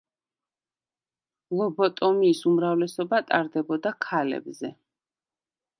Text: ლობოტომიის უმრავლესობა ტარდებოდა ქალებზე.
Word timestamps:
ლობოტომიის 1.59 2.41
უმრავლესობა 2.53 3.21
ტარდებოდა 3.29 3.97
ქალებზე. 4.09 4.75